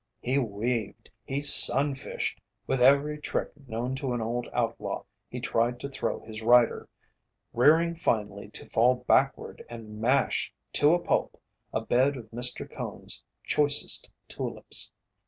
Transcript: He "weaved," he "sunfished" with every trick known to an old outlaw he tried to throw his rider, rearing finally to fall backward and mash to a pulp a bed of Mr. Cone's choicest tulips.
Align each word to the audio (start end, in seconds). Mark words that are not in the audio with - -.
He 0.19 0.39
"weaved," 0.39 1.11
he 1.25 1.41
"sunfished" 1.41 2.39
with 2.65 2.81
every 2.81 3.19
trick 3.19 3.51
known 3.67 3.93
to 3.97 4.13
an 4.13 4.19
old 4.19 4.49
outlaw 4.51 5.03
he 5.29 5.39
tried 5.39 5.79
to 5.79 5.89
throw 5.89 6.21
his 6.21 6.41
rider, 6.41 6.89
rearing 7.53 7.93
finally 7.93 8.49
to 8.49 8.65
fall 8.65 9.05
backward 9.07 9.63
and 9.69 10.01
mash 10.01 10.51
to 10.73 10.93
a 10.93 10.99
pulp 10.99 11.39
a 11.71 11.81
bed 11.81 12.17
of 12.17 12.31
Mr. 12.31 12.67
Cone's 12.67 13.23
choicest 13.43 14.09
tulips. 14.27 14.89